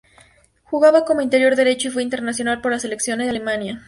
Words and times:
Jugaba 0.63 1.05
como 1.05 1.21
interior 1.21 1.55
derecho 1.55 1.87
y 1.87 1.91
fue 1.91 2.01
internacional 2.01 2.59
por 2.59 2.71
la 2.71 2.79
Selección 2.79 3.19
de 3.19 3.29
Alemania. 3.29 3.79